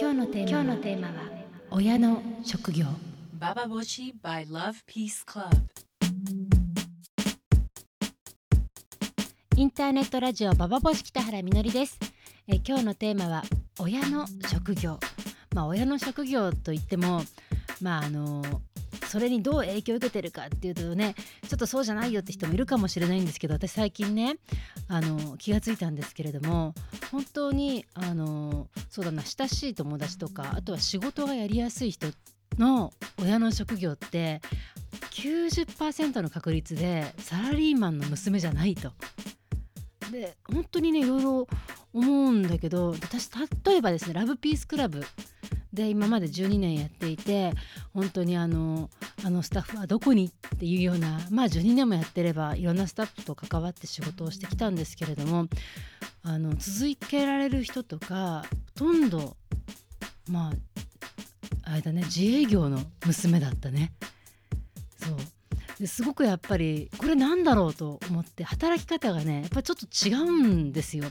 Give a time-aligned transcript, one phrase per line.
[0.00, 1.14] 今日のテーマ今日のテーマは
[1.72, 2.86] 親の職業。
[3.36, 5.50] Bababoshi by Love Peace Club
[9.56, 11.98] インターネットラジオババボシ北原みのりです。
[12.46, 13.42] え今日のテーマは
[13.80, 15.00] 親の職業。
[15.52, 17.22] まあ親の職業といっても
[17.80, 18.44] まああの
[19.08, 21.16] それにどう影響を受けてるかっていうとね
[21.48, 24.36] ちょっとそうじゃないよって人もいるかもしれないんですけど私最近ね
[24.86, 26.74] あの気がついたんですけれども
[27.10, 32.08] 本当にあのそうだな親しい友達とかあとは仕事がやりやすい人
[32.58, 34.40] の親の職業って
[35.10, 38.92] 90%の確率でサラリーマンの娘じゃないと。
[40.10, 41.46] で本当にねいろいろ
[41.92, 43.28] 思うんだけど私
[43.64, 45.04] 例えばですねラブピースクラブ
[45.72, 47.52] で今まで12年やっていて
[47.92, 48.88] 本当にあの
[49.24, 55.46] あのスタッフはどこにっていうようなまあ12年もやってればいろんなスタッフと関わって仕事をしてきたんですけれども
[56.22, 58.44] あの続けられる人とか
[58.78, 59.36] とんど
[60.30, 60.52] ま
[61.64, 63.92] ああれだね自営業の娘だったね。
[64.96, 65.16] そう
[65.80, 71.06] ですごくやっぱりこれなんだろうと思って働き方がねやっぱちょっと違うんですよ。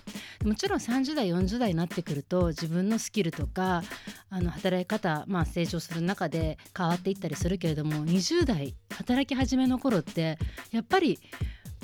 [0.45, 3.83] もちろん30代40代になってくると自分のスキルとか
[4.29, 10.37] あの働き方、まあ、成長する中で変わっていったりするけれども20代働き始めの頃って
[10.71, 11.19] やっぱり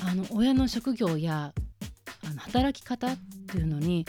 [0.01, 1.53] あの親の職業や
[2.25, 4.05] あの働き方っていうのに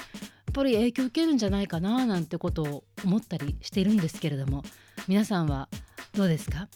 [0.55, 4.63] ぱり影響を受けるんじゃないかななんてことを思ったりしているんですけれども
[5.09, 5.69] 皆さんは
[6.15, 6.69] どうですか？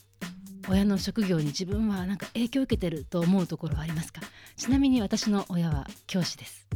[0.68, 4.20] 親の職業に自分はなんか影響を受けてると思うところはありますか？
[4.56, 6.68] ちなみに私の親は教師です。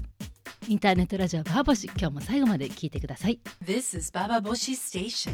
[0.68, 3.40] インターネットラジオバーボシ今日も最後まで聞いてください。
[3.64, 5.32] This is Bababoshi Station.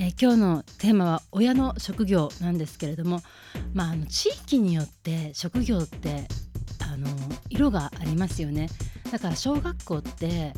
[0.00, 3.20] えー今日のテーマは親の職業なんですけれども、
[3.74, 6.26] まあ、あの地域によって職業って
[6.80, 7.06] あの
[7.48, 8.68] 色がありますよね
[9.10, 10.52] だから小学校って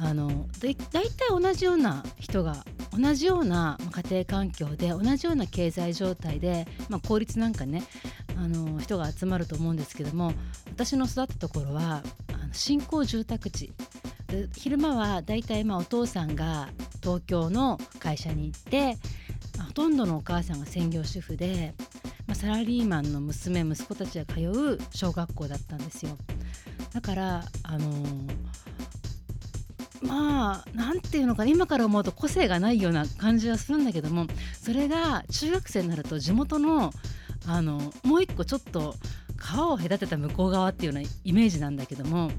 [0.00, 2.64] あので大体同じような人が
[2.98, 7.84] 同じような家庭環境で同じような経済状態で、まあ、公立なんかね
[8.36, 10.32] あの人が集まると思うんですけども
[10.70, 12.02] 私の育ったところは
[12.32, 13.72] あの新興住宅地。
[14.28, 16.70] で昼間はだいたいまあお父さんが
[17.02, 18.96] 東京の会社に行って
[19.64, 21.74] ほとんどのお母さんが専業主婦で、
[22.26, 26.16] まあ、サラリーマンの娘息子たちが通う小学校だったんですよ。
[26.94, 27.90] だからあの
[30.00, 36.92] まあなんていうのかな今から思うと個性がないような感じはするんだけどもそれが中学生になると地元の
[37.46, 38.94] あのもう一個ちょっと
[39.36, 42.30] 川を隔てた向こう側っていうようなイメージなんだけども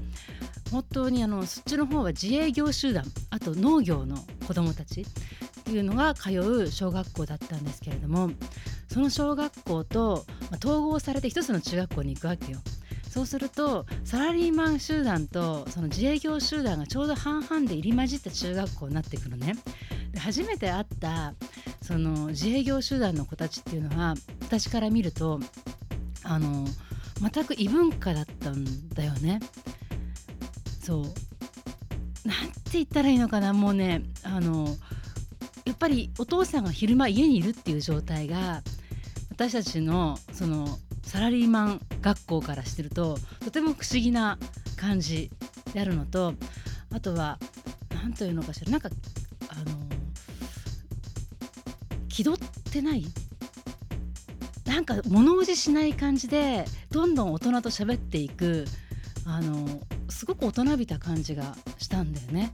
[0.72, 5.04] 本当にあのそっちの方は自営業集団あと農業の子どもたちっ
[5.64, 8.30] ていうのが通う小学校だったんですけれども
[8.88, 12.60] その小学校と、ま統合されて一つの中学校に行くわけよ。
[13.16, 19.54] そうするとサラリーマン集団とその自営業集団がちょうど半々で入り混じった中学校になってくのね。
[20.12, 21.32] で初めて会った
[21.80, 25.40] その自営業集団の子たちっていうのは私から見ると
[26.24, 26.66] あの
[27.18, 29.40] 全く異文化だったんだよね。
[30.82, 31.02] そう
[32.28, 34.68] なんて言ったらいいのかなもうねあの
[35.64, 38.60] やっぱりお父さんが昼間家にいるっていう状態が
[39.30, 44.38] 私たちのそのサラリーマン学校からしてるととても不思議な
[44.76, 45.30] 感じ
[45.72, 46.34] であるのと
[46.92, 47.38] あとは
[47.94, 48.90] 何というのかしらなんか
[49.48, 49.76] あの
[52.08, 53.06] 気取ってない？
[54.66, 58.66] なんか物おじしない感じでどんどん大人と喋っていく
[59.24, 62.52] あのすごく大人びた感じがしたんだよね。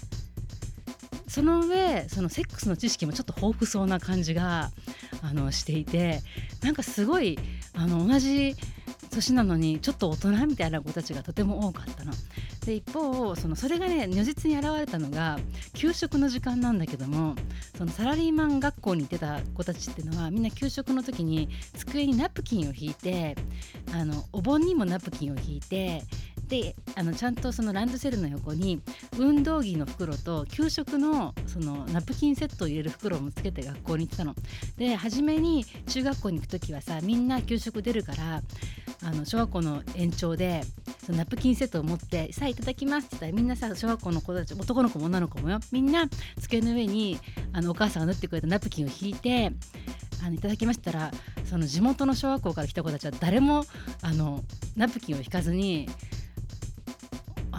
[1.26, 4.70] その上そのセックスの知識もちょっと豊富そうな感じが
[5.22, 6.20] あのしていて
[6.62, 7.38] なんかすごい
[7.74, 8.54] あの同じ
[9.10, 12.12] 年なのにちょっと大人みたいな子たちがとても多かったの。
[12.64, 15.38] で一方そのそれがね如実に現れたのが
[15.74, 17.34] 給食の時間なんだけども
[17.76, 23.36] そのサラリーマン学校に行ってた子たちっていうのはみんな給食の時に机にナプキンを引いて
[23.92, 26.04] あのお盆にもナプキンを引いて
[26.52, 28.82] であのちゃんとそのランドセルの横に
[29.16, 34.34] 運動着の袋と給食のそのナプキンセットを入れる袋もつけて学校に行ってたの。
[34.76, 38.42] で初めに中学校に行く時はさみんな給食出るから
[39.02, 40.60] あの小学校の延長で
[41.06, 46.06] そのナプキンセットを持って「さあいただきます」って言ったらみんなさ小学校の子たち男の子も女の子もよみんな
[46.38, 47.18] 机の上に
[47.54, 49.52] あのお母さんが縫ってくれたナプキンを引いて
[50.22, 51.10] あのいただきましたら
[51.46, 53.64] その地元の小学校から来た子たちは誰も
[54.02, 54.44] あの
[54.76, 55.88] ナプキンを引かずに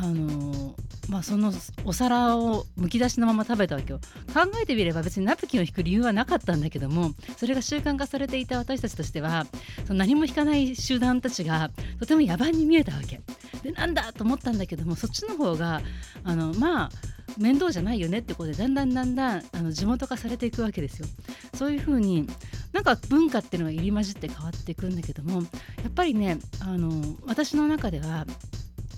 [0.03, 0.75] あの
[1.07, 1.53] まあその
[1.85, 3.99] お皿をむき出しのまま食べたわけよ
[4.33, 9.45] 考えてみれば別にナプキンを引く理由はなかったんだけどもそれが習慣化されていた私たちとしては
[9.87, 13.21] その何も引かない集団たちがとても野蛮に見えたわけ
[13.63, 15.81] でなんだと思ったんだけどもそっちの方が
[16.25, 16.91] あのまあ
[17.37, 21.07] 面倒じゃないよねってことでだんだんだんだんあの地元化されていくわけですよ。
[21.55, 22.27] そういうふうに
[22.73, 25.41] なんか文化っていうのが入り混じって変わっていくんだけどもや
[25.87, 28.25] っぱりねあの私の中では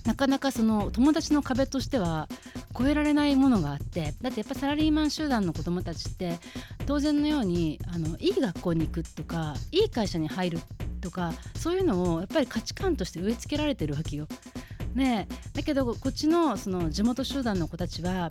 [0.06, 2.28] なかなかその友達の壁としては
[2.78, 6.40] 超えられないものがあってだってやっぱサラリーマン集団の子どもたちって
[6.86, 10.60] 当然のようにあのいい学校に行くとかいい会社に入る
[11.02, 14.28] とかそういうのをやっぱり価値観として植え付けられてるわけよ。
[14.96, 18.30] ね、だけどこっちのその地元集団の子たちは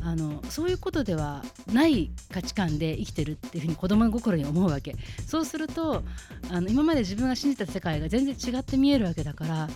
[0.00, 1.42] あのそういうことでは
[1.72, 6.02] ない価値観で生きてるっていうふうに子供心に思うわけそうすると
[6.50, 9.68] あの今まで自分が信じた世界が全然違って見えるわけだから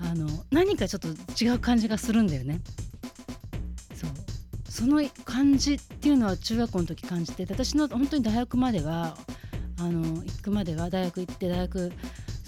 [0.00, 1.08] あの何かちょっと
[1.42, 2.60] 違う感じがするんだよね。
[3.94, 4.10] そう
[4.68, 9.16] その感じっていうのは中学校の時感じて私の本当に大学までは
[9.78, 11.92] あの行くまでは大学行って大学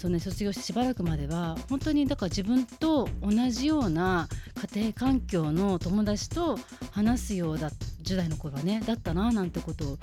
[0.01, 4.27] そうね、卒業してしばらくまでは本当にだから自分と同じような
[4.73, 6.57] 家庭環境の友達と
[6.89, 7.69] 話すようだ
[8.03, 9.97] 10代の頃はねだったななんてことを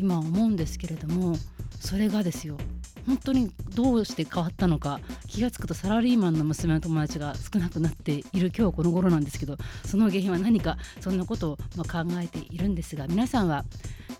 [0.00, 1.36] 今思うんですけれども
[1.78, 2.56] それがですよ
[3.06, 13.64] 本当にどうして変わったのか気が付くとサラリーマンの娘の友達が少なくなっている今日この頃なんですけどその原因は何かそんなことをま考えているんですが皆さんは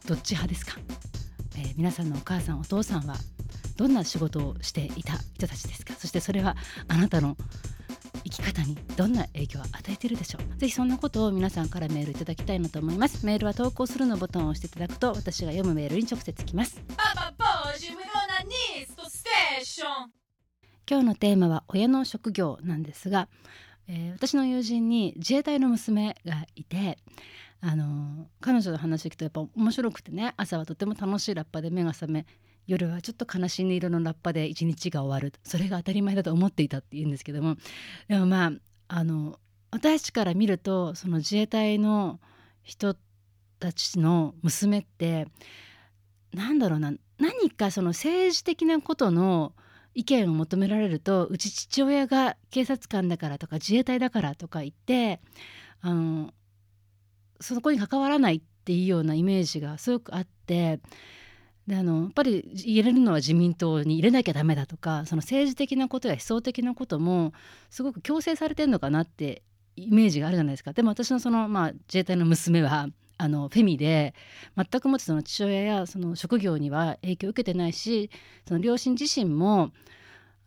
[0.06, 0.76] どっち派ですか、
[1.56, 3.16] えー、皆さんのお母さんお父さんは
[3.76, 5.94] どんな仕事をしていた人たちですか？
[5.94, 6.56] そしてそれは
[6.86, 7.36] あなたの
[8.22, 10.58] 生き方にどんな影響を与えているでしょう？
[10.58, 13.26] ぜひそんなことを皆さんからメールいただきたいなと思います。
[13.26, 16.80] メールは投稿するのボタンを押していただくと私が読むメールに直接来ます。
[20.88, 23.28] 今日のテーマは親の職業なんですが、
[23.88, 26.98] えー、私の友人に自衛隊の娘がいて
[27.60, 32.26] あの、彼女の話聞くとやっぱ面白くてね朝はとても楽しいラッパで目が覚め
[32.66, 35.38] 夜はちょっと悲しい色のラッパで一日が終わる。
[35.42, 37.56] それが当たり前だと思っていたって言うんですけども。
[38.08, 38.52] でもまあ
[38.88, 39.38] あの
[39.70, 42.20] 私から見るとその自衛隊の
[42.62, 42.96] 人
[43.58, 45.26] たちの娘って
[46.34, 49.52] なんだろうな何かその政治的なことの
[49.94, 55.20] 意見を求められるとうち父親が警察官だからとか自衛隊だからとか言って
[55.80, 56.34] あの
[57.40, 60.80] そこに関わらないっていうようなイメージがすごくあって
[61.66, 67.32] であのやっぱり入れるのは自民党に入れなきゃダメだとかその政治的なことや思想的なことも
[67.70, 69.42] すごく強制されてるのかなって
[69.76, 70.72] イメージがあるじゃないですか。
[70.72, 74.14] でも私のその、まあ、自衛隊の娘はあのフェミで
[74.56, 78.10] 全くもってその父親やその職業には影響を受けてないし
[78.46, 79.70] その両親自身も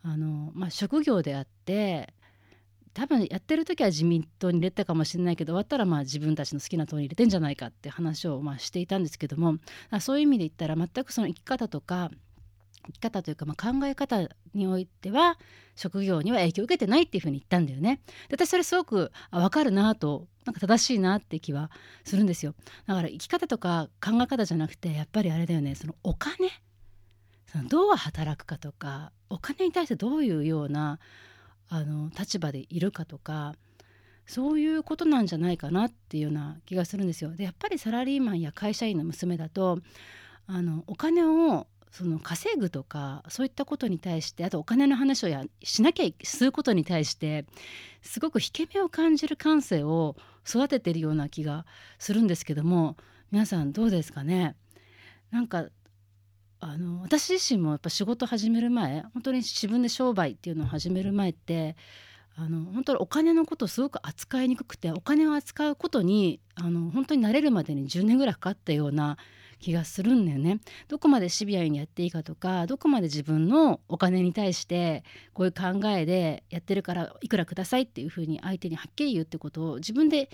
[0.04, 2.14] あの、まあ、職業であって
[2.94, 9.58] 多分やってる時は自民党に入れたかもしれないけど終わったらまあ自分たちの好きな党に入れてんじゃないかって話をまあしていたんですけども
[10.00, 12.10] そういう意味で言ったら全くその生き方とか
[12.88, 15.38] 生き方というかまあ考え方においては
[15.76, 18.02] 職業には影響を受けてないっていうふうに言ったんだよね。
[18.30, 21.70] で私それすごくあ分かるなとなんか正しいなって気は
[22.06, 22.56] するんですよ。
[22.88, 26.50] だから生き方とか考え方じゃなくてやっぱりあれだよねそのお金
[27.46, 31.00] そのどう働くかとかお金に対してどういうような
[31.70, 33.56] あの立場でいるかとか
[34.26, 37.32] そういうことなんじゃないかなっていうような気がするんですよ。
[37.36, 39.80] でやっぱりサラリーマンや会社員の娘だと
[40.48, 47.46] あのお金をその稼ぐとかそういったことに対してあとお金の話をやしなきゃすることに対して
[48.02, 50.16] すごく引け目を感じる感性を
[50.48, 51.66] 育ててるような気が
[52.00, 52.96] するんですけども
[53.32, 54.56] 皆さんどうですかね？
[55.32, 55.66] なんか
[56.60, 61.76] あの私自身もやっぱ仕事始める前本当に自分で商売っていうのを始める前って
[62.36, 69.18] あの本当にお金のことをすごく扱いにくくてお金を扱うことにあの本当に慣れるまでに10年ぐらいかかったような
[69.60, 70.60] 気がするんだよね。
[70.88, 80.30] どこまでシビアにやっていいかとかどこまで自分のお金に対してこういう考えでやってるからいくらくださいっていうふうに相手にはっきり言うってことを自分で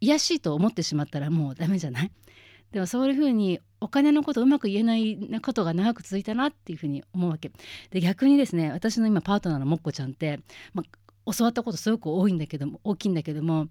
[0.00, 2.10] 癒しいと思ってしまったらもうダメじゃない？
[2.72, 7.50] でもそういうふうにお金のことうまく言えないことが長く続いたなっていうふうに思うわけ
[7.90, 10.38] で逆にですね私の今パートナーのもっこちゃんって、
[10.72, 10.84] ま
[11.26, 13.66] あ、教わったことすごく多いんだけども大きいんだけども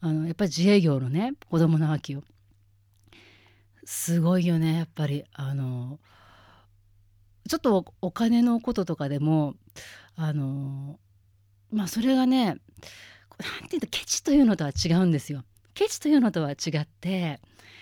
[0.00, 2.24] あのやっぱり自営業のね子供なわけよ。
[3.90, 5.98] すごいよねやっぱりあの
[7.48, 9.54] ちょっとお金のこととかでも
[10.14, 11.00] あの
[11.72, 12.58] まあそれがね何て
[13.72, 15.42] 言うとケチというのとは違うんですよ。
[15.74, 17.40] ケチというのとは違って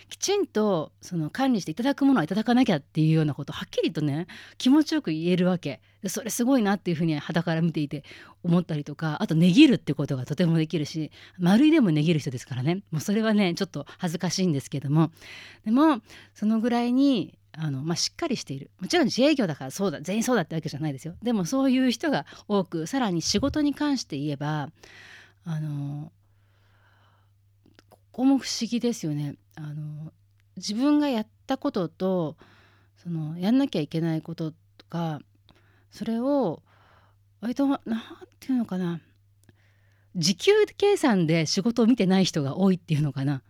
[0.08, 5.80] きちんとその管理していただくものはいただかなきゃっていうようなことはっきりとね気持ちよく言えるわけ。
[6.02, 8.04] でそれすごいなっていうふうに肌から見ていて
[8.44, 12.82] 思ったりとかあと値切るってことがとてもできるし丸いでも値切る人ですからね。
[12.90, 15.10] もうそれはねちょっと恥ずかしいんですけども。
[15.64, 16.00] でも
[16.34, 18.70] そのぐらいにあのまあ、しっかりしている。
[18.78, 21.14] もちろん自営業だからそうだ全員そうだってわけじゃないですよ。
[21.22, 24.70] でもそういう人が多くさらに仕事に関して言えば
[25.44, 26.12] あの
[27.90, 29.34] ここも不思議ですよね。
[29.58, 30.12] あの
[30.56, 32.36] 自分がやったことと
[32.96, 35.20] そのやんなきゃいけないこととか
[35.90, 36.62] それを
[37.40, 37.78] 割と何
[38.40, 39.00] て言うのかな
[40.14, 43.42] 時給計算で仕事を見てない人が多いっていうのかな。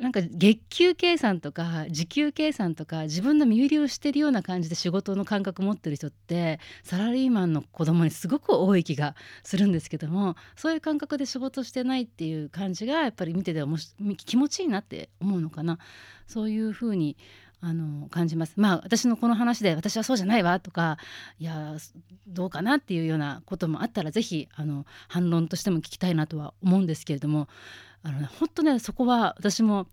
[0.00, 13.62] なんか月給計算とか時給計算とか自分の身売りをしてるような感じで仕事の感覚持ってる人ってサラリーマンの子供にすごく多い気がするんですけどもそういう感覚で仕事してないっていう感じがやっぱり見てて
[14.24, 15.78] 気持ちいいなって思うのかな。
[16.26, 17.16] そういうふうに
[17.60, 18.54] あの感じます。
[18.56, 20.96] まあ私のこの話で私はそうじゃないわとか
[21.38, 21.76] いや
[22.26, 27.48] どうかなっていうようなこともあったら是非あの反論としても聞きたいなとは思うんですけれども
[28.02, 29.86] あの、ね、本当ねそこは私も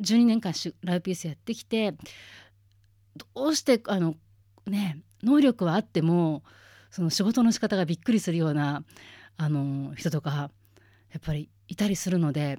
[0.00, 1.94] 12年間ライブピースやってきて
[3.34, 4.14] どうしてあの
[4.66, 6.42] ね能力はあっても
[6.90, 8.84] その仕事の仕方がびっくりするような
[9.36, 10.50] あの人とか
[11.12, 12.58] やっぱりいたりするので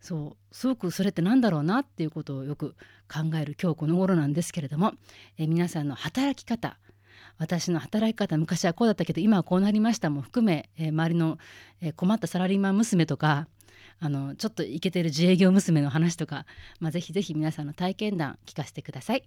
[0.00, 2.74] そうすごくそれって何だろうなっていうことをよく
[3.12, 4.92] 考える今日この頃なんですけれども、
[5.36, 6.78] え皆さんの働き方
[7.38, 11.38] 私の働き方昔はこうだったけど今はこうなりましたも含め、え周りの、
[11.80, 13.46] え困ったサラリーマン娘とか
[14.02, 16.46] あのちょっとイケてる自営業娘の話とか、
[16.80, 19.24] まあ、ぜひぜひ皆さんの体験談聞かせてください。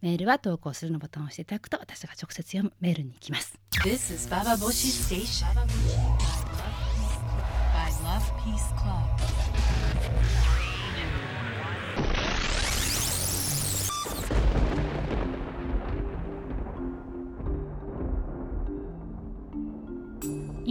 [0.00, 2.72] メールは投稿するのボタンを押していただくと私が直接読む。
[2.80, 3.58] メールに行きます。
[3.82, 5.46] This is Baba Boshi Station.
[7.74, 9.14] By Love Peace Club.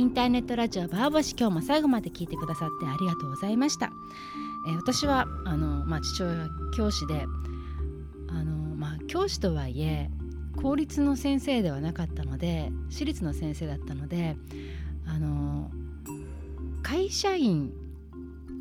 [0.03, 3.89] インターネットラジオバーボシ今日も最後まで聞いてくださってありがとうございました、
[4.67, 7.25] えー、私はあの、まあ、父親は教師で
[8.27, 10.09] あの、まあ、教師とはいえ
[10.61, 14.35] 公立の先生ではなかったので私立の先生だったので
[15.05, 15.71] あの
[16.81, 17.71] 会社員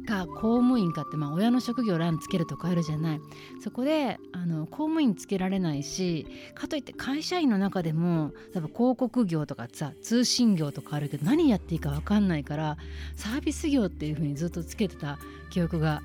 [0.03, 3.21] か公務員かって、まあ、親の職業欄つけるとかあるじゃない
[3.63, 12.77] そこであの公務員つけられないしかといって会社員の中でも多分広告業とかさ通信業とかあるけど何やっていいか分かんないから
[13.17, 15.19] サービス業っていう風にずっとつけてた
[15.51, 16.03] 記憶が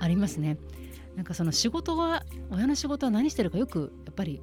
[0.00, 0.56] ありますね。
[1.16, 4.40] なんかその仕事は親の仕事は何してるかよくやっぱり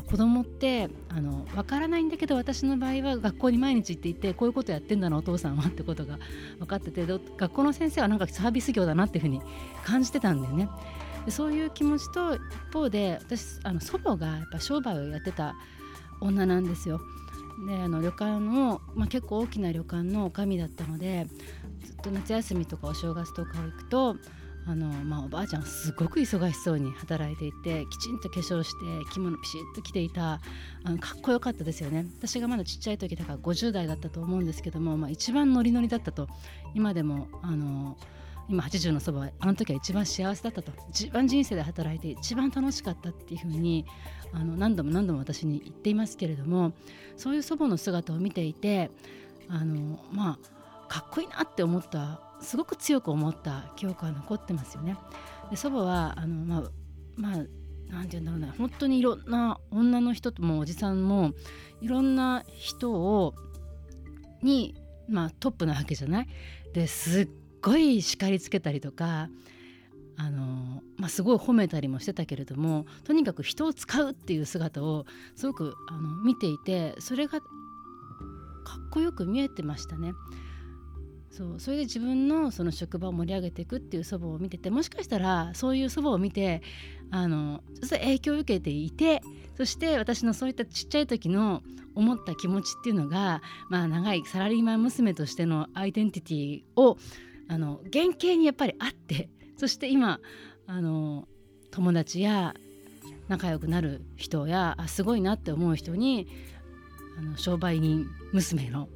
[0.00, 6.18] 子供ってあの分からないんだけど私の場合は学校に毎日行っていてこういうことやってんだなお父さんはってことが
[6.58, 9.42] 分かってて学校の先生はなんかサービス業だなっていうふうに
[9.84, 10.68] 感じてたんだよね。
[11.28, 12.40] そういう気持ちと一
[12.72, 15.54] 方で私あの祖母がやっぱ商売をやってた
[16.20, 17.00] 女なんですよ。
[17.66, 21.28] であの旅館の、まあ、結構大きな旅館の女将だったので
[21.84, 24.16] ずっと夏休みとかお正月とかを行くと
[24.66, 30.40] あの、まあ、おばあちゃんすごく忙しそうに働いていてきちんと化粧して着物ピシッと着ていた
[30.84, 32.06] あのかっこよかったですよね。
[32.18, 36.28] 私がまだちっちゃい時だから50代だったと思うんですけども、まあ、一番ノリノリだったと
[36.74, 37.96] 今でもあの
[38.48, 40.72] 今80のそばあの時は一番幸せだったと。
[40.90, 43.84] 一番人生で働いて一番楽しかったっていうふうに
[44.32, 46.72] あの何度も何度も私に言っていますけれども
[47.16, 48.90] そういう祖母の姿を見ていて
[49.48, 54.96] あのまあかっこいいなって思ったすごく強く思った記憶が残ってますよね。
[55.50, 56.62] で祖母はあのまあ
[57.16, 57.36] まあ
[57.92, 61.32] なんて言うんだろうな本当にいろんな女の人ともおじさんも
[61.80, 63.34] いろんな人を
[64.42, 64.74] に、
[65.08, 66.26] まあ、トップなわけじゃない？
[66.72, 67.28] ですっ
[67.60, 69.28] ごい叱りつけたりとか
[70.16, 75.04] あの、まあ、すごい褒めたりもしてたけれどもとにかく人を使うっていう姿を
[75.36, 80.12] すごくあの見ていてそれがかっこよく見えてましたね。
[81.32, 86.62] そうそれで自分のその職場を盛り上げていくっていう祖母を見ててもしかしたらそういう祖母を見て
[87.10, 89.22] あの影響を受けていて
[89.56, 91.62] そして私のそういったちっちゃい時の
[91.94, 96.98] 思った気持ちっていうのが、まあ、長いサラリーマン娘としてのアイデンティティを
[97.48, 100.20] あの原型にやっぱりあってそして今
[100.66, 101.28] あの
[101.70, 102.54] 友達や
[103.28, 106.28] 仲良くなる人やあすごいなって思う人に
[107.18, 108.88] あの商売人娘の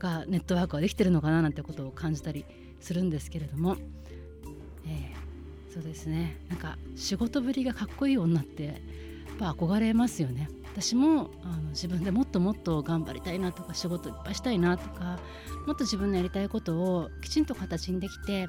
[0.00, 2.44] がネットワークができてるのかななんてことを感じたり
[2.80, 3.76] するんですけれども、
[4.86, 6.36] えー、そうですね。
[6.48, 8.74] なんか仕事ぶりがかっこいい女ってやっ
[9.38, 10.48] ぱ憧れますよね。
[10.72, 15.18] 私もあの自分でもっともっと頑張りたいなとか仕事いっぱいしたいなとか
[15.66, 18.46] もっと自分のやりたいことをきちんと形にできて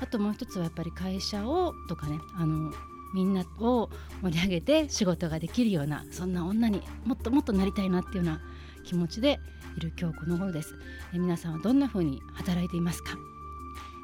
[0.00, 2.72] あともう一つはやっぱり会社をとかねあの
[3.12, 3.90] みんなを
[4.22, 8.40] 盛り上げて仕事ができるようなそんな女にもっともっとなりたいなっていうような
[8.84, 9.40] 気持ちで
[9.76, 10.74] いる今日この頃です。
[11.12, 13.16] え皆さんはどんな風に働いていますか？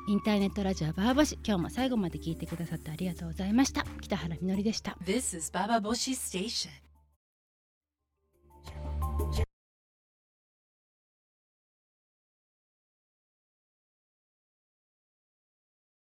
[0.09, 3.85] インターネットラジオバーボシ今日も最後まで聞いてくださってありがとうございました。
[4.01, 4.97] 北原みのりでした。
[5.05, 6.90] This is Baba Boshi Station.